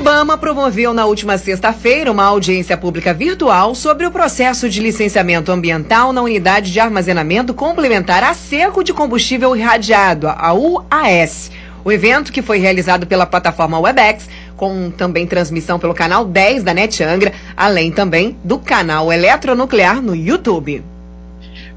IBAMA 0.00 0.38
promoveu 0.38 0.94
na 0.94 1.04
última 1.04 1.36
sexta-feira 1.36 2.10
uma 2.10 2.24
audiência 2.24 2.74
pública 2.74 3.12
virtual 3.12 3.74
sobre 3.74 4.06
o 4.06 4.10
processo 4.10 4.66
de 4.66 4.80
licenciamento 4.80 5.52
ambiental 5.52 6.10
na 6.10 6.22
unidade 6.22 6.72
de 6.72 6.80
armazenamento 6.80 7.52
complementar 7.52 8.24
a 8.24 8.32
seco 8.32 8.82
de 8.82 8.94
combustível 8.94 9.54
irradiado, 9.54 10.26
a 10.26 10.54
UAS. 10.54 11.50
O 11.84 11.92
evento, 11.92 12.32
que 12.32 12.40
foi 12.40 12.58
realizado 12.58 13.06
pela 13.06 13.26
plataforma 13.26 13.78
Webex, 13.78 14.26
com 14.56 14.90
também 14.90 15.26
transmissão 15.26 15.78
pelo 15.78 15.92
canal 15.92 16.24
10 16.24 16.62
da 16.62 16.72
NET 16.72 17.04
Angra, 17.04 17.34
além 17.54 17.92
também 17.92 18.38
do 18.42 18.58
canal 18.58 19.12
Eletronuclear 19.12 20.00
no 20.00 20.16
YouTube. 20.16 20.82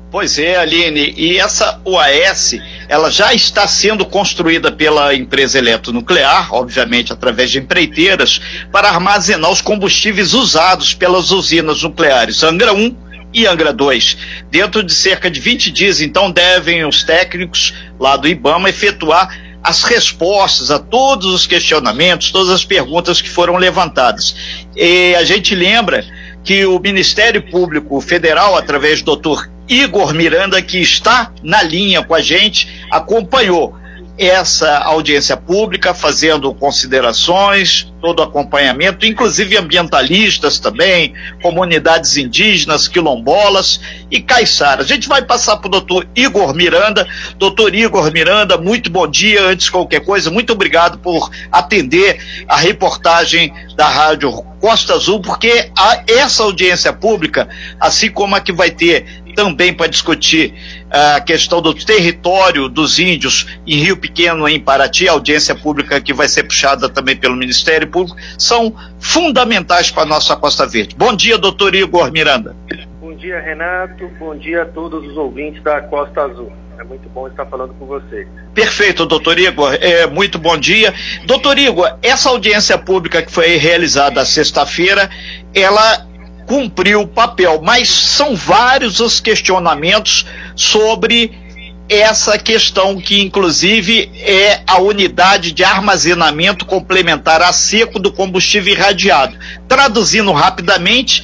Pois 0.09 0.39
é, 0.39 0.55
Aline, 0.55 1.13
e 1.17 1.39
essa 1.39 1.81
UAS, 1.85 2.53
ela 2.93 3.09
já 3.09 3.33
está 3.33 3.67
sendo 3.67 4.05
construída 4.05 4.71
pela 4.71 5.15
empresa 5.15 5.57
eletronuclear, 5.57 6.53
obviamente 6.53 7.11
através 7.11 7.49
de 7.49 7.57
empreiteiras, 7.57 8.39
para 8.71 8.87
armazenar 8.87 9.49
os 9.49 9.61
combustíveis 9.61 10.35
usados 10.35 10.93
pelas 10.93 11.31
usinas 11.31 11.81
nucleares 11.81 12.43
Angra 12.43 12.71
1 12.71 12.95
e 13.33 13.47
Angra 13.47 13.73
2. 13.73 14.17
Dentro 14.51 14.83
de 14.83 14.93
cerca 14.93 15.31
de 15.31 15.39
20 15.39 15.71
dias, 15.71 16.01
então, 16.01 16.29
devem 16.29 16.85
os 16.85 17.03
técnicos 17.03 17.73
lá 17.99 18.15
do 18.15 18.27
IBAMA 18.27 18.69
efetuar 18.69 19.35
as 19.63 19.83
respostas 19.83 20.69
a 20.69 20.77
todos 20.77 21.25
os 21.33 21.47
questionamentos, 21.47 22.29
todas 22.29 22.51
as 22.51 22.63
perguntas 22.63 23.23
que 23.23 23.29
foram 23.29 23.57
levantadas. 23.57 24.35
E 24.75 25.15
a 25.15 25.23
gente 25.23 25.55
lembra 25.55 26.05
que 26.43 26.63
o 26.67 26.77
Ministério 26.77 27.41
Público 27.49 27.99
Federal, 28.01 28.55
através 28.55 29.01
do 29.01 29.05
doutor 29.05 29.51
Igor 29.67 30.13
Miranda, 30.13 30.61
que 30.61 30.79
está 30.79 31.31
na 31.41 31.61
linha 31.61 32.03
com 32.03 32.15
a 32.15 32.21
gente, 32.21 32.85
acompanhou 32.91 33.75
essa 34.17 34.77
audiência 34.79 35.35
pública, 35.35 35.93
fazendo 35.93 36.53
considerações, 36.53 37.91
todo 37.99 38.21
acompanhamento, 38.21 39.05
inclusive 39.05 39.57
ambientalistas 39.57 40.59
também, 40.59 41.13
comunidades 41.41 42.17
indígenas, 42.17 42.87
quilombolas 42.87 43.79
e 44.11 44.21
caiçaras. 44.21 44.85
A 44.85 44.93
gente 44.93 45.07
vai 45.07 45.23
passar 45.23 45.57
para 45.57 45.67
o 45.67 45.71
doutor 45.71 46.07
Igor 46.15 46.53
Miranda. 46.53 47.07
Doutor 47.37 47.73
Igor 47.73 48.11
Miranda, 48.11 48.57
muito 48.57 48.89
bom 48.91 49.07
dia. 49.07 49.47
Antes 49.47 49.65
de 49.65 49.71
qualquer 49.71 50.01
coisa, 50.01 50.29
muito 50.29 50.53
obrigado 50.53 50.99
por 50.99 51.31
atender 51.51 52.19
a 52.47 52.57
reportagem 52.57 53.51
da 53.75 53.87
Rádio 53.87 54.31
Costa 54.59 54.93
Azul, 54.93 55.21
porque 55.21 55.71
essa 56.07 56.43
audiência 56.43 56.93
pública, 56.93 57.49
assim 57.79 58.11
como 58.11 58.35
a 58.35 58.39
que 58.39 58.51
vai 58.51 58.69
ter 58.69 59.22
também 59.33 59.73
para 59.73 59.87
discutir 59.87 60.53
a 60.89 61.19
questão 61.21 61.61
do 61.61 61.73
território 61.73 62.69
dos 62.69 62.99
índios 62.99 63.47
em 63.65 63.77
Rio 63.77 63.97
Pequeno, 63.97 64.47
em 64.47 64.59
Paraty, 64.59 65.07
audiência 65.07 65.55
pública 65.55 65.99
que 65.99 66.13
vai 66.13 66.27
ser 66.27 66.43
puxada 66.43 66.87
também 66.87 67.15
pelo 67.15 67.35
Ministério 67.35 67.87
Público, 67.87 68.17
são 68.37 68.73
fundamentais 68.99 69.91
para 69.91 70.03
a 70.03 70.05
nossa 70.05 70.35
Costa 70.35 70.67
Verde. 70.67 70.95
Bom 70.95 71.15
dia, 71.15 71.37
doutor 71.37 71.75
Igor 71.75 72.11
Miranda. 72.11 72.55
Bom 72.99 73.15
dia, 73.15 73.39
Renato. 73.39 74.07
Bom 74.19 74.35
dia 74.37 74.63
a 74.63 74.65
todos 74.65 75.05
os 75.05 75.17
ouvintes 75.17 75.61
da 75.63 75.81
Costa 75.81 76.21
Azul. 76.21 76.51
É 76.79 76.83
muito 76.83 77.07
bom 77.09 77.27
estar 77.27 77.45
falando 77.45 77.73
com 77.75 77.85
vocês. 77.85 78.27
Perfeito, 78.53 79.05
doutor 79.05 79.37
Igor. 79.37 79.73
É, 79.79 80.07
muito 80.07 80.39
bom 80.39 80.57
dia. 80.57 80.93
Doutor 81.25 81.57
Igor, 81.57 81.97
essa 82.01 82.29
audiência 82.29 82.77
pública 82.77 83.21
que 83.21 83.31
foi 83.31 83.55
realizada 83.57 84.25
sexta-feira, 84.25 85.09
ela 85.53 86.05
cumpriu 86.45 87.01
o 87.01 87.07
papel, 87.07 87.61
mas 87.61 87.89
são 87.89 88.35
vários 88.35 88.99
os 88.99 89.19
questionamentos 89.19 90.25
sobre 90.55 91.43
essa 91.89 92.37
questão 92.37 92.99
que 92.99 93.21
inclusive 93.21 94.09
é 94.15 94.61
a 94.65 94.79
unidade 94.79 95.51
de 95.51 95.63
armazenamento 95.63 96.65
complementar 96.65 97.41
a 97.41 97.51
seco 97.51 97.99
do 97.99 98.11
combustível 98.11 98.73
irradiado. 98.73 99.37
Traduzindo 99.67 100.31
rapidamente, 100.31 101.23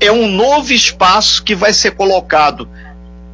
é 0.00 0.10
um 0.10 0.28
novo 0.28 0.72
espaço 0.72 1.42
que 1.42 1.54
vai 1.54 1.72
ser 1.72 1.92
colocado 1.92 2.68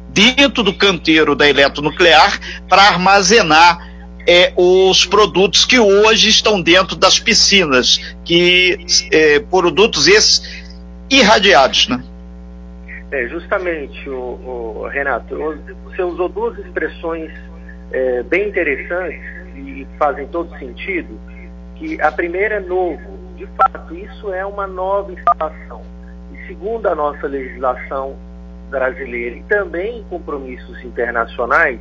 dentro 0.09 0.63
do 0.63 0.73
canteiro 0.73 1.35
da 1.35 1.47
eletronuclear 1.47 2.39
para 2.67 2.83
armazenar 2.83 3.93
é, 4.27 4.51
os 4.55 5.05
produtos 5.05 5.65
que 5.65 5.79
hoje 5.79 6.29
estão 6.29 6.59
dentro 6.59 6.95
das 6.95 7.19
piscinas, 7.19 7.99
que 8.23 8.79
é, 9.11 9.39
produtos 9.39 10.07
esses 10.07 10.64
irradiados, 11.09 11.87
né? 11.89 12.03
É, 13.11 13.27
justamente, 13.27 14.09
o, 14.09 14.81
o 14.81 14.87
Renato, 14.87 15.35
você 15.83 16.01
usou 16.01 16.27
duas 16.27 16.57
expressões 16.59 17.31
é, 17.91 18.23
bem 18.23 18.49
interessantes 18.49 19.21
e 19.55 19.87
fazem 19.97 20.27
todo 20.27 20.57
sentido, 20.57 21.17
que 21.75 22.01
a 22.01 22.11
primeira 22.11 22.55
é 22.55 22.59
novo. 22.59 23.15
De 23.37 23.45
fato, 23.57 23.93
isso 23.95 24.33
é 24.33 24.45
uma 24.45 24.65
nova 24.65 25.11
instalação. 25.11 25.81
E 26.33 26.47
segundo 26.47 26.87
a 26.87 26.95
nossa 26.95 27.27
legislação 27.27 28.15
brasileira 28.69 29.35
e 29.35 29.43
também 29.43 30.03
compromissos 30.09 30.83
internacionais, 30.83 31.79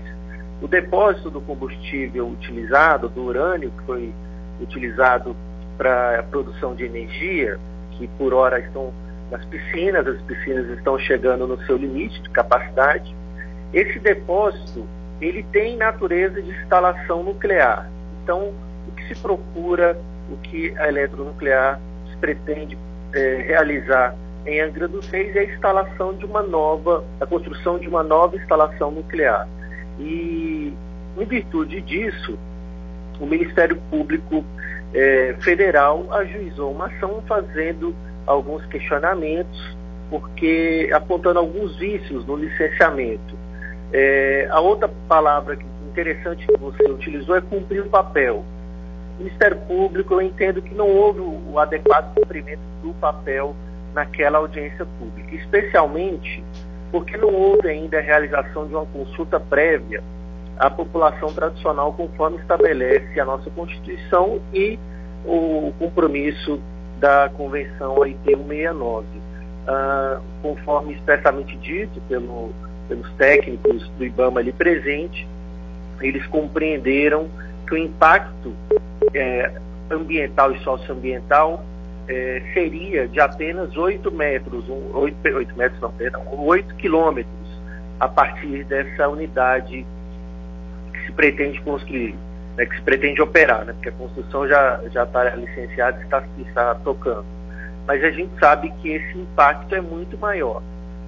o 0.61 0.69
depósito 0.69 1.31
do 1.31 1.41
combustível 1.41 2.29
utilizado, 2.29 3.09
do 3.09 3.23
urânio 3.23 3.71
que 3.71 3.85
foi 3.85 4.13
utilizado 4.61 5.35
para 5.77 6.21
a 6.21 6.23
produção 6.23 6.75
de 6.75 6.85
energia, 6.85 7.59
que 7.93 8.07
por 8.19 8.33
hora 8.33 8.61
estão 8.61 8.93
nas 9.35 9.45
piscinas, 9.47 10.07
as 10.07 10.23
piscinas 10.23 10.71
estão 10.71 10.97
chegando 10.97 11.47
no 11.47 11.61
seu 11.67 11.77
limite 11.77 12.23
de 12.23 12.31
capacidade. 12.31 13.15
Esse 13.73 13.99
depósito, 13.99 14.87
ele 15.21 15.43
tem 15.51 15.77
natureza 15.77 16.41
de 16.41 16.51
instalação 16.51 17.25
nuclear. 17.25 17.91
Então, 18.23 18.53
o 18.89 18.93
que 18.93 19.09
se 19.09 19.21
procura, 19.21 19.99
o 20.31 20.37
que 20.37 20.73
a 20.79 20.87
eletronuclear 20.87 21.81
pretende 22.21 22.79
é, 23.13 23.45
realizar 23.49 24.15
em 24.47 24.61
Angra 24.61 24.87
dos 24.87 25.07
Reis 25.09 25.35
é 25.35 25.41
a 25.41 25.45
instalação 25.45 26.15
de 26.15 26.25
uma 26.25 26.43
nova, 26.43 27.05
a 27.21 27.27
construção 27.27 27.79
de 27.79 27.89
uma 27.89 28.05
nova 28.05 28.37
instalação 28.37 28.93
nuclear. 28.93 29.49
E, 29.99 30.73
em 31.19 31.25
virtude 31.25 31.81
disso, 31.81 32.39
o 33.19 33.27
Ministério 33.27 33.77
Público 33.91 34.45
é, 34.95 35.35
Federal 35.41 36.07
ajuizou 36.13 36.71
uma 36.71 36.87
ação 36.87 37.23
fazendo 37.27 37.95
alguns 38.27 38.65
questionamentos, 38.67 39.77
porque 40.11 40.91
apontando 40.93 41.39
alguns 41.39 41.77
vícios 41.77 42.27
no 42.27 42.37
licenciamento. 42.37 43.37
É, 43.93 44.49
a 44.51 44.61
outra 44.61 44.89
palavra 45.09 45.59
interessante 45.91 46.47
que 46.47 46.57
você 46.57 46.85
utilizou 46.91 47.37
é 47.37 47.41
cumprir 47.41 47.81
o 47.81 47.89
papel. 47.89 48.45
O 49.15 49.23
Ministério 49.23 49.57
Público, 49.69 50.15
eu 50.15 50.23
entendo 50.23 50.61
que 50.61 50.75
não 50.75 50.89
houve 50.89 51.21
o 51.21 51.59
adequado 51.59 52.13
cumprimento 52.15 52.61
do 52.83 52.93
papel 52.95 53.55
naquela 53.95 54.39
audiência 54.39 54.85
pública, 54.99 55.35
especialmente 55.37 56.43
porque 56.91 57.17
não 57.17 57.33
houve 57.33 57.69
ainda 57.69 57.99
a 57.99 58.01
realização 58.01 58.67
de 58.67 58.75
uma 58.75 58.87
consulta 58.87 59.39
prévia 59.41 60.03
à 60.59 60.71
população 60.71 61.33
tradicional, 61.33 61.93
conforme 61.93 62.39
estabelece 62.39 63.19
a 63.19 63.25
nossa 63.25 63.51
Constituição 63.51 64.41
e 64.53 64.79
o 65.25 65.73
compromisso 65.79 66.61
da 67.05 67.29
Convenção 67.37 67.99
OIT 67.99 68.19
169. 68.25 69.07
Ah, 69.69 70.21
conforme 70.41 70.95
expressamente 70.95 71.55
dito 71.59 72.01
pelo, 72.09 72.51
pelos 72.89 73.11
técnicos 73.13 73.87
do 73.99 74.07
IBAMA 74.07 74.41
ali 74.41 74.53
presente, 74.53 75.29
eles 76.01 76.27
compreenderam 76.29 77.29
que 77.67 77.75
o 77.75 77.77
impacto 77.77 78.55
é, 79.13 79.53
ambiental 79.91 80.53
e 80.53 80.59
socioambiental 80.61 81.63
é, 82.09 82.43
seria 82.55 83.07
de 83.07 83.21
apenas 83.21 83.77
8 83.77 84.11
metros, 84.11 84.67
um, 84.71 84.97
8, 84.97 85.17
8 85.29 85.59
metros 85.59 85.81
não, 85.83 85.93
perdão, 85.93 86.23
8 86.39 86.75
quilômetros 86.77 87.61
a 88.01 88.09
partir 88.09 88.65
dessa 88.65 89.09
unidade 89.09 89.87
que 90.93 91.07
se 91.07 91.13
pretende 91.13 91.61
construir 91.61 92.15
né, 92.57 92.67
que 92.67 92.77
se 92.77 92.83
pretende 92.83 93.21
operar, 93.21 93.65
né, 93.65 93.73
porque 93.73 93.89
a 93.89 93.93
construção 93.93 94.49
já 94.49 94.81
está 94.85 95.35
licenciada 95.35 95.99
e 96.01 96.05
está, 96.05 96.25
está 96.39 96.75
tocando. 96.77 97.25
Mas 97.87 98.03
a 98.03 98.11
gente 98.11 98.31
sabe 98.39 98.73
que 98.81 98.91
esse 98.91 99.19
impacto 99.19 99.75
é 99.75 99.81
muito 99.81 100.17
maior. 100.17 100.63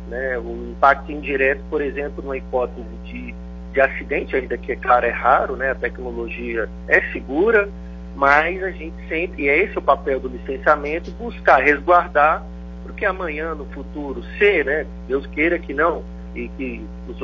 Né? 0.08 0.38
O 0.38 0.72
impacto 0.72 1.10
indireto, 1.10 1.62
por 1.70 1.80
exemplo, 1.80 2.22
numa 2.22 2.36
hipótese 2.36 2.86
de, 3.04 3.34
de 3.72 3.80
acidente, 3.80 4.36
ainda 4.36 4.58
que 4.58 4.72
é 4.72 4.76
claro, 4.76 5.06
é 5.06 5.10
raro, 5.10 5.56
né? 5.56 5.70
a 5.70 5.74
tecnologia 5.74 6.68
é 6.88 7.00
segura, 7.12 7.68
mas 8.14 8.62
a 8.62 8.70
gente 8.70 8.96
sempre, 9.08 9.44
e 9.44 9.48
é 9.48 9.64
esse 9.64 9.78
o 9.78 9.82
papel 9.82 10.20
do 10.20 10.28
licenciamento, 10.28 11.10
buscar 11.12 11.62
resguardar, 11.62 12.42
porque 12.82 13.04
amanhã, 13.04 13.54
no 13.54 13.66
futuro, 13.66 14.22
se, 14.38 14.64
né, 14.64 14.86
Deus 15.08 15.26
queira 15.26 15.58
que 15.58 15.74
não, 15.74 16.02
e 16.34 16.48
que 16.48 16.86
os, 17.08 17.20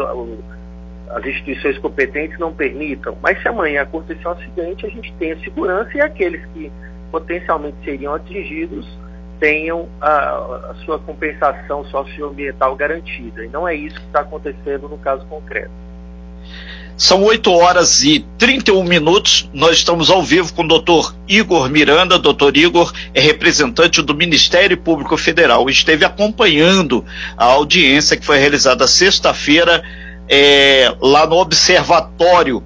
as 1.11 1.25
instituições 1.25 1.79
competentes 1.79 2.39
não 2.39 2.53
permitam. 2.53 3.17
Mas 3.23 3.41
se 3.43 3.49
amanhã 3.49 3.83
acontecer 3.83 4.27
um 4.27 4.33
acidente, 4.33 4.87
a 4.87 4.89
gente 4.89 5.13
tem 5.19 5.33
a 5.33 5.39
segurança 5.39 5.91
e 5.95 6.01
aqueles 6.01 6.45
que 6.55 6.71
potencialmente 7.11 7.77
seriam 7.85 8.15
atingidos 8.15 8.87
tenham 9.39 9.89
a, 10.01 10.71
a 10.71 10.75
sua 10.85 10.99
compensação 11.01 11.85
socioambiental 11.87 12.77
garantida. 12.77 13.45
E 13.45 13.49
não 13.49 13.67
é 13.67 13.75
isso 13.75 13.97
que 13.97 14.07
está 14.07 14.21
acontecendo 14.21 14.89
no 14.89 14.97
caso 14.99 15.27
concreto. 15.27 15.71
São 16.97 17.25
8 17.25 17.51
horas 17.51 18.05
e 18.05 18.25
31 18.39 18.85
minutos. 18.85 19.51
Nós 19.53 19.79
estamos 19.79 20.11
ao 20.11 20.23
vivo 20.23 20.53
com 20.53 20.63
o 20.63 20.69
doutor 20.69 21.15
Igor 21.27 21.69
Miranda. 21.69 22.19
Doutor 22.19 22.57
Igor 22.57 22.93
é 23.13 23.21
representante 23.21 24.01
do 24.01 24.15
Ministério 24.15 24.77
Público 24.77 25.17
Federal. 25.17 25.69
Esteve 25.69 26.05
acompanhando 26.05 27.05
a 27.37 27.47
audiência 27.47 28.17
que 28.17 28.25
foi 28.25 28.39
realizada 28.39 28.87
sexta-feira 28.87 29.83
é, 30.29 30.95
lá 31.01 31.27
no 31.27 31.37
Observatório 31.37 32.63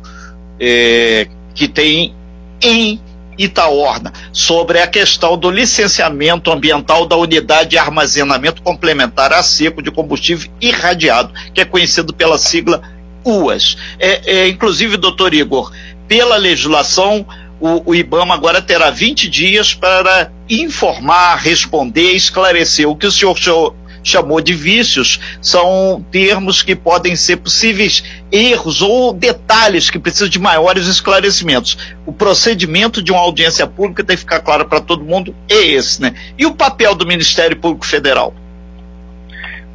é, 0.59 1.29
que 1.55 1.69
tem 1.69 2.15
em 2.61 3.01
Itaorna 3.39 4.13
sobre 4.33 4.81
a 4.81 4.87
questão 4.87 5.37
do 5.37 5.51
licenciamento 5.51 6.51
ambiental 6.51 7.07
da 7.07 7.17
unidade 7.17 7.71
de 7.71 7.79
armazenamento 7.79 8.63
complementar 8.63 9.33
a 9.33 9.43
seco 9.43 9.83
de 9.83 9.91
combustível 9.91 10.51
irradiado, 10.61 11.33
que 11.53 11.61
é 11.61 11.65
conhecido 11.65 12.15
pela 12.15 12.39
sigla 12.39 12.83
UAS. 13.25 13.77
É, 13.99 14.39
é, 14.39 14.49
inclusive, 14.49 14.97
doutor 14.97 15.35
Igor, 15.35 15.73
pela 16.09 16.37
legislação, 16.37 17.27
o, 17.61 17.91
o, 17.91 17.95
IBAMA 17.95 18.35
agora 18.35 18.63
terá 18.63 18.91
20 18.91 19.29
dias 19.29 19.75
para 19.75 20.31
informar, 20.49 21.37
responder, 21.37 22.13
esclarecer. 22.13 22.89
O 22.89 22.97
que 22.97 23.07
o 23.07 23.13
senhor 23.13 23.75
chamou 24.07 24.41
de 24.41 24.55
vícios 24.55 25.21
são 25.43 26.05
termos 26.11 26.63
que 26.63 26.77
podem 26.77 27.17
ser 27.17 27.39
possíveis 27.39 28.05
erros 28.31 28.81
ou 28.81 29.13
detalhes 29.13 29.91
que 29.91 29.99
precisam 29.99 30.29
de 30.29 30.39
maiores 30.39 30.87
esclarecimentos. 30.87 31.95
O 32.07 32.13
procedimento 32.13 33.03
de 33.03 33.11
uma 33.11 33.21
audiência 33.21 33.67
pública 33.67 34.05
tem 34.05 34.17
que 34.17 34.21
ficar 34.21 34.41
claro 34.41 34.65
para 34.67 34.81
todo 34.81 35.05
mundo, 35.05 35.35
é 35.51 35.67
esse, 35.67 36.01
né? 36.01 36.15
E 36.39 36.47
o 36.47 36.55
papel 36.55 36.95
do 36.95 37.07
Ministério 37.07 37.57
Público 37.57 37.85
Federal? 37.85 38.33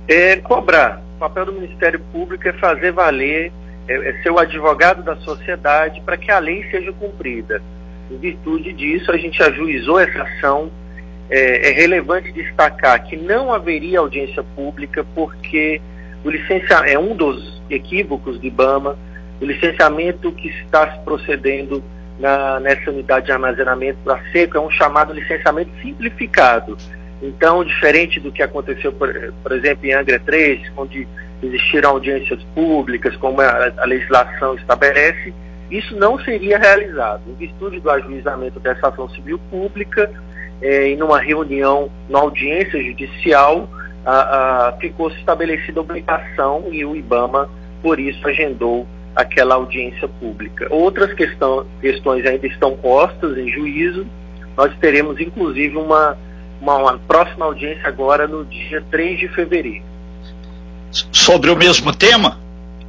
É 0.07 0.37
cobrar. 0.37 1.01
O 1.17 1.19
papel 1.19 1.47
do 1.47 1.53
Ministério 1.53 1.99
Público 2.11 2.47
é 2.47 2.53
fazer 2.53 2.91
valer, 2.91 3.51
é, 3.87 4.09
é 4.09 4.23
ser 4.23 4.31
o 4.31 4.39
advogado 4.39 5.03
da 5.03 5.17
sociedade 5.17 6.01
para 6.01 6.17
que 6.17 6.31
a 6.31 6.39
lei 6.39 6.65
seja 6.71 6.91
cumprida. 6.93 7.61
Em 8.09 8.17
virtude 8.17 8.73
disso, 8.73 9.11
a 9.11 9.17
gente 9.17 9.41
ajuizou 9.43 9.99
essa 9.99 10.23
ação 10.23 10.71
é, 11.31 11.69
é, 11.69 11.71
relevante 11.71 12.31
destacar 12.33 13.01
que 13.05 13.15
não 13.15 13.53
haveria 13.53 13.99
audiência 13.99 14.43
pública 14.43 15.05
porque 15.15 15.81
o 16.25 16.29
licenciamento 16.29 16.91
é 16.91 16.99
um 16.99 17.15
dos 17.15 17.61
equívocos 17.69 18.37
do 18.37 18.45
IBAMA, 18.45 18.97
o 19.39 19.45
licenciamento 19.45 20.31
que 20.33 20.49
está 20.49 20.85
procedendo 21.05 21.81
na, 22.19 22.59
nessa 22.59 22.91
unidade 22.91 23.27
de 23.27 23.31
armazenamento 23.31 23.97
para 24.03 24.21
seco 24.31 24.57
é 24.57 24.59
um 24.59 24.69
chamado 24.69 25.13
licenciamento 25.13 25.71
simplificado. 25.81 26.77
Então, 27.21 27.63
diferente 27.63 28.19
do 28.19 28.31
que 28.31 28.43
aconteceu, 28.43 28.91
por, 28.91 29.09
por 29.41 29.51
exemplo, 29.53 29.85
em 29.85 29.93
Angra 29.93 30.19
3, 30.19 30.71
onde 30.75 31.07
existiram 31.41 31.91
audiências 31.91 32.43
públicas, 32.53 33.15
como 33.15 33.39
a, 33.41 33.71
a 33.77 33.85
legislação 33.85 34.55
estabelece, 34.55 35.33
isso 35.69 35.95
não 35.95 36.19
seria 36.19 36.57
realizado. 36.57 37.21
Em 37.27 37.35
virtude 37.35 37.79
do 37.79 37.89
ajuizamento 37.89 38.59
dessa 38.59 38.89
ação 38.89 39.09
civil 39.09 39.39
pública, 39.49 40.11
é, 40.61 40.89
em 40.89 41.01
uma 41.01 41.19
reunião, 41.19 41.89
na 42.09 42.19
audiência 42.19 42.81
judicial, 42.83 43.67
a, 44.05 44.67
a, 44.67 44.71
ficou 44.73 45.09
estabelecida 45.09 45.79
a 45.79 45.83
obrigação 45.83 46.65
e 46.71 46.85
o 46.85 46.95
IBAMA, 46.95 47.49
por 47.81 47.99
isso, 47.99 48.25
agendou 48.27 48.87
aquela 49.15 49.55
audiência 49.55 50.07
pública. 50.07 50.67
Outras 50.69 51.13
questão, 51.13 51.65
questões 51.81 52.25
ainda 52.25 52.47
estão 52.47 52.75
postas 52.77 53.37
em 53.37 53.51
juízo. 53.51 54.05
Nós 54.55 54.73
teremos, 54.79 55.19
inclusive, 55.19 55.77
uma, 55.77 56.17
uma, 56.61 56.77
uma 56.77 56.99
próxima 56.99 57.45
audiência 57.45 57.87
agora 57.87 58.27
no 58.27 58.45
dia 58.45 58.83
3 58.91 59.19
de 59.19 59.27
fevereiro. 59.29 59.83
Sobre 61.11 61.49
o 61.49 61.55
mesmo 61.55 61.93
tema? 61.95 62.37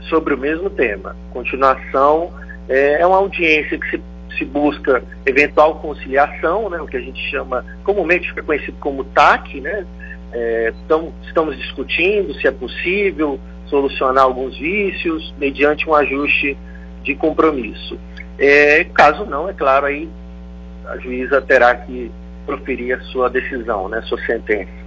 Sobre 0.08 0.34
o 0.34 0.38
mesmo 0.38 0.68
tema. 0.70 1.16
Continuação. 1.32 2.32
É, 2.68 3.00
é 3.00 3.06
uma 3.06 3.16
audiência 3.16 3.78
que 3.78 3.90
se 3.90 4.02
se 4.36 4.44
busca 4.44 5.02
eventual 5.26 5.76
conciliação, 5.76 6.68
né, 6.70 6.80
o 6.80 6.86
que 6.86 6.96
a 6.96 7.00
gente 7.00 7.20
chama, 7.30 7.64
comumente 7.84 8.28
fica 8.28 8.42
conhecido 8.42 8.76
como 8.80 9.04
TAC, 9.04 9.60
né, 9.60 9.86
é, 10.32 10.72
então, 10.84 11.12
estamos 11.26 11.56
discutindo 11.56 12.34
se 12.34 12.46
é 12.46 12.50
possível 12.50 13.38
solucionar 13.66 14.24
alguns 14.24 14.56
vícios 14.58 15.34
mediante 15.38 15.88
um 15.88 15.94
ajuste 15.94 16.56
de 17.02 17.14
compromisso. 17.14 17.98
É, 18.38 18.84
caso 18.84 19.26
não, 19.26 19.48
é 19.48 19.52
claro, 19.52 19.86
aí 19.86 20.08
a 20.86 20.96
juíza 20.98 21.40
terá 21.40 21.74
que 21.74 22.10
proferir 22.46 22.94
a 22.94 23.00
sua 23.04 23.28
decisão, 23.28 23.88
né, 23.88 24.00
sua 24.02 24.18
sentença. 24.24 24.81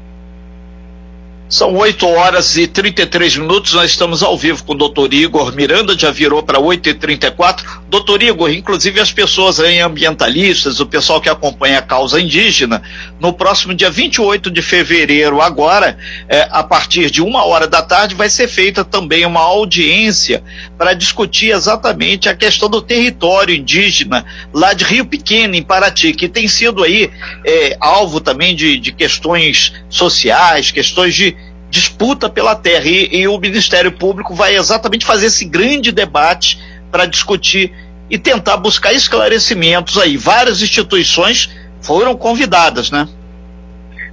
São 1.48 1.76
8 1.76 2.08
horas 2.08 2.58
e 2.58 2.66
33 2.66 3.38
minutos, 3.38 3.74
nós 3.74 3.92
estamos 3.92 4.24
ao 4.24 4.36
vivo 4.36 4.64
com 4.64 4.74
o 4.74 4.78
doutor 4.78 5.14
Igor 5.14 5.54
Miranda, 5.56 5.96
já 5.98 6.10
virou 6.10 6.42
para 6.42 6.60
8h34. 6.60 7.64
Doutor 7.88 8.24
Igor, 8.24 8.50
inclusive 8.50 9.00
as 9.00 9.12
pessoas 9.12 9.60
aí, 9.60 9.80
ambientalistas, 9.80 10.80
o 10.80 10.88
pessoal 10.88 11.22
que 11.22 11.30
acompanha 11.30 11.78
a 11.78 11.84
causa 11.84 12.20
indígena, 12.20 12.82
no 13.20 13.32
próximo 13.32 13.76
dia 13.76 13.92
28 13.92 14.50
de 14.50 14.62
fevereiro, 14.64 15.40
agora, 15.40 15.96
é, 16.28 16.48
a 16.50 16.64
partir 16.64 17.12
de 17.12 17.22
uma 17.22 17.46
hora 17.46 17.68
da 17.68 17.84
tarde, 17.84 18.16
vai 18.16 18.28
ser 18.30 18.48
feita 18.48 18.84
também 18.84 19.24
uma 19.24 19.42
audiência 19.42 20.44
para 20.80 20.94
discutir 20.94 21.52
exatamente 21.52 22.28
a 22.28 22.36
questão 22.36 22.68
do 22.68 22.82
território 22.82 23.54
indígena 23.54 24.26
lá 24.52 24.74
de 24.74 24.84
Rio 24.84 25.06
Pequeno, 25.06 25.54
em 25.54 25.62
Paraty, 25.62 26.12
que 26.14 26.28
tem 26.28 26.48
sido 26.48 26.84
aí 26.84 27.12
é, 27.46 27.78
alvo 27.80 28.20
também 28.20 28.56
de, 28.56 28.80
de 28.80 28.92
questões 28.92 29.74
sociais, 29.88 30.72
questões 30.72 31.14
de 31.14 31.36
disputa 31.70 32.30
pela 32.30 32.56
terra. 32.56 32.86
E, 32.86 33.22
e 33.22 33.28
o 33.28 33.38
Ministério 33.38 33.92
Público 33.92 34.34
vai 34.34 34.56
exatamente 34.56 35.06
fazer 35.06 35.28
esse 35.28 35.46
grande 35.46 35.92
debate 35.92 36.60
para 36.92 37.06
discutir 37.06 37.74
e 38.10 38.18
tentar 38.18 38.58
buscar 38.58 38.94
esclarecimentos 38.94 39.98
aí. 39.98 40.18
Várias 40.18 40.62
instituições 40.62 41.56
foram 41.82 42.16
convidadas, 42.16 42.92
né? 42.92 43.08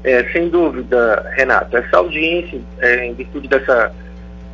É, 0.04 0.24
sem 0.32 0.48
dúvida, 0.48 1.30
Renato. 1.36 1.76
Essa 1.76 1.98
audiência, 1.98 2.60
é, 2.80 3.06
em 3.06 3.14
virtude 3.14 3.46
dessa, 3.46 3.92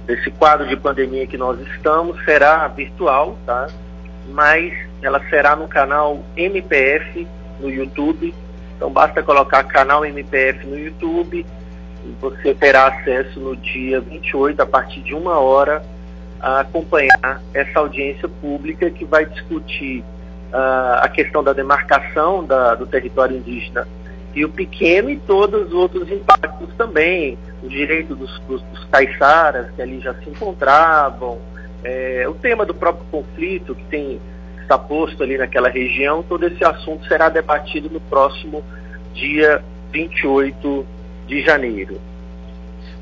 desse 0.06 0.30
quadro 0.30 0.66
de 0.66 0.76
pandemia 0.76 1.26
que 1.26 1.38
nós 1.38 1.58
estamos, 1.74 2.22
será 2.24 2.68
virtual, 2.68 3.38
tá? 3.46 3.68
Mas 4.30 4.74
ela 5.02 5.22
será 5.30 5.56
no 5.56 5.68
canal 5.68 6.22
MPF 6.36 7.26
no 7.60 7.70
YouTube. 7.70 8.34
Então 8.76 8.90
basta 8.90 9.22
colocar 9.22 9.64
canal 9.64 10.04
MPF 10.04 10.66
no 10.66 10.78
YouTube 10.78 11.46
você 12.20 12.54
terá 12.54 12.86
acesso 12.88 13.40
no 13.40 13.56
dia 13.56 14.00
28, 14.00 14.60
a 14.60 14.66
partir 14.66 15.00
de 15.00 15.14
uma 15.14 15.38
hora, 15.38 15.82
a 16.40 16.60
acompanhar 16.60 17.42
essa 17.52 17.80
audiência 17.80 18.28
pública 18.28 18.90
que 18.90 19.04
vai 19.04 19.26
discutir 19.26 20.00
uh, 20.52 21.02
a 21.02 21.08
questão 21.08 21.42
da 21.42 21.52
demarcação 21.52 22.44
da, 22.44 22.74
do 22.74 22.86
território 22.86 23.36
indígena 23.36 23.86
Rio 24.34 24.48
Pequeno 24.50 25.10
e 25.10 25.16
todos 25.16 25.68
os 25.68 25.72
outros 25.72 26.11
impactos 26.11 26.68
também, 26.76 27.37
o 27.62 27.68
direito 27.68 28.14
dos, 28.14 28.38
dos, 28.40 28.62
dos 28.62 28.84
caiçaras 28.84 29.70
que 29.75 29.82
ali 29.82 30.00
já 30.00 30.14
se 30.14 30.30
encontravam, 30.30 31.38
é, 31.82 32.26
o 32.28 32.34
tema 32.34 32.64
do 32.64 32.75
próprio 32.75 33.04
conflito 33.11 33.75
que 33.75 33.84
tem 33.84 34.20
está 34.61 34.78
posto 34.78 35.23
ali 35.23 35.38
naquela 35.38 35.68
região, 35.68 36.23
todo 36.23 36.46
esse 36.46 36.62
assunto 36.62 37.06
será 37.08 37.30
debatido 37.30 37.88
no 37.88 38.00
próximo 38.00 38.62
dia 39.14 39.62
28 39.90 40.87
de 41.28 41.42
janeiro. 41.42 42.00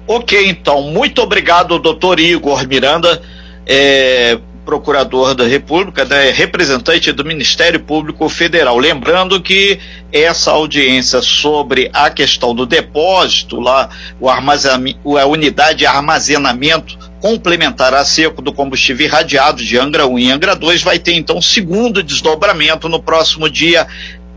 Ok, 0.07 0.49
então, 0.49 0.83
muito 0.83 1.23
obrigado, 1.23 1.79
doutor 1.79 2.21
Igor 2.21 2.67
Miranda, 2.69 3.21
é, 3.67 4.39
procurador 4.65 5.35
da 5.35 5.45
República, 5.45 6.05
né, 6.05 6.31
representante 6.31 7.13
do 7.13 7.25
Ministério 7.25 7.81
Público 7.81 8.29
Federal. 8.29 8.77
Lembrando 8.79 9.41
que 9.41 9.79
essa 10.13 10.51
audiência 10.51 11.23
sobre 11.23 11.89
a 11.93 12.11
questão 12.11 12.55
do 12.55 12.67
depósito, 12.67 13.61
lá, 13.61 13.89
o 14.21 14.29
armazenamento, 14.29 15.17
a 15.17 15.25
unidade 15.25 15.79
de 15.79 15.87
armazenamento 15.87 16.99
complementar 17.21 17.95
a 17.95 18.05
seco 18.05 18.43
do 18.43 18.53
combustível 18.53 19.07
irradiado 19.07 19.65
de 19.65 19.79
Angra 19.79 20.07
1 20.07 20.19
e 20.19 20.31
Angra 20.31 20.55
2 20.55 20.83
vai 20.83 20.99
ter 20.99 21.15
então 21.15 21.41
segundo 21.41 22.03
desdobramento 22.03 22.89
no 22.89 23.01
próximo 23.01 23.49
dia 23.49 23.87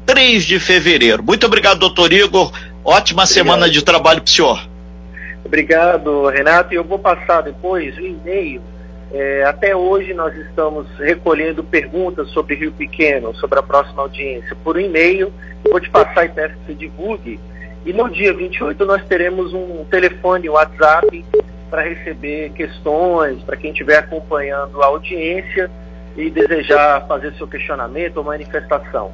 3 0.05 0.43
de 0.43 0.59
fevereiro. 0.59 1.23
Muito 1.23 1.45
obrigado, 1.45 1.79
doutor 1.79 2.11
Igor. 2.11 2.51
Ótima 2.89 3.21
obrigado. 3.21 3.27
semana 3.27 3.69
de 3.69 3.83
trabalho 3.83 4.19
para 4.19 4.27
o 4.27 4.31
senhor. 4.31 4.67
Obrigado, 5.45 6.25
Renato. 6.25 6.73
E 6.73 6.77
eu 6.77 6.83
vou 6.83 6.97
passar 6.97 7.41
depois 7.41 7.95
o 7.95 8.01
e-mail. 8.01 8.61
É, 9.13 9.43
até 9.43 9.75
hoje 9.75 10.11
nós 10.15 10.35
estamos 10.35 10.87
recolhendo 10.97 11.63
perguntas 11.63 12.29
sobre 12.31 12.55
Rio 12.55 12.71
Pequeno, 12.71 13.35
sobre 13.35 13.59
a 13.59 13.63
próxima 13.63 14.01
audiência, 14.01 14.57
por 14.63 14.79
e-mail. 14.79 15.31
Vou 15.69 15.79
te 15.79 15.87
passar 15.87 16.25
e 16.25 16.29
peço 16.29 16.55
que 16.55 16.65
você 16.65 16.73
divulgue. 16.73 17.39
E 17.85 17.93
no 17.93 18.09
dia 18.09 18.33
28 18.33 18.83
nós 18.85 19.05
teremos 19.05 19.53
um 19.53 19.85
telefone, 19.85 20.49
um 20.49 20.53
WhatsApp, 20.53 21.23
para 21.69 21.83
receber 21.83 22.51
questões, 22.53 23.43
para 23.43 23.55
quem 23.55 23.69
estiver 23.69 23.99
acompanhando 23.99 24.81
a 24.81 24.87
audiência 24.87 25.69
e 26.17 26.27
desejar 26.31 27.05
fazer 27.07 27.33
seu 27.35 27.47
questionamento 27.47 28.17
ou 28.17 28.23
manifestação. 28.23 29.11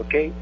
Ok? 0.00 0.32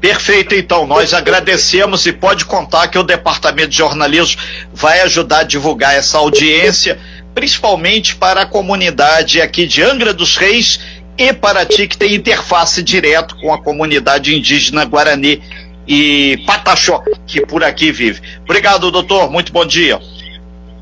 Perfeito, 0.00 0.54
então. 0.54 0.86
Nós 0.86 1.12
agradecemos 1.12 2.06
e 2.06 2.12
pode 2.12 2.44
contar 2.44 2.88
que 2.88 2.98
o 2.98 3.02
Departamento 3.02 3.70
de 3.70 3.76
Jornalismo 3.76 4.40
vai 4.72 5.00
ajudar 5.00 5.40
a 5.40 5.44
divulgar 5.44 5.94
essa 5.94 6.18
audiência 6.18 6.98
principalmente 7.38 8.16
para 8.16 8.42
a 8.42 8.46
comunidade 8.46 9.40
aqui 9.40 9.64
de 9.64 9.80
Angra 9.80 10.12
dos 10.12 10.36
Reis 10.36 10.80
e 11.16 11.32
Paraty, 11.32 11.86
que 11.86 11.96
tem 11.96 12.16
interface 12.16 12.82
direto 12.82 13.36
com 13.40 13.54
a 13.54 13.62
comunidade 13.62 14.34
indígena 14.36 14.84
Guarani 14.84 15.40
e 15.86 16.42
Pataxó, 16.44 17.00
que 17.28 17.40
por 17.46 17.62
aqui 17.62 17.92
vive. 17.92 18.20
Obrigado, 18.42 18.90
doutor. 18.90 19.30
Muito 19.30 19.52
bom 19.52 19.64
dia. 19.64 20.00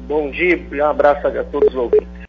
Bom 0.08 0.30
dia 0.30 0.58
um 0.72 0.84
abraço 0.84 1.26
a 1.26 1.44
todos 1.44 1.68
os 1.68 1.74
ouvintes. 1.74 2.15